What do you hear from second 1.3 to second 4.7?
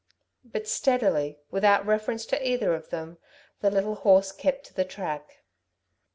without reference to either of them, the little horse kept